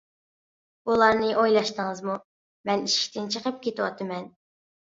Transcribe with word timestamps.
بۇلارنى 0.89 1.29
ئويلاشتىڭىزمۇ؟ 1.41 2.15
مەن 2.71 2.89
ئىشىكتىن 2.89 3.31
چىقىپ 3.37 3.63
كېتىۋاتىمەن. 3.67 4.27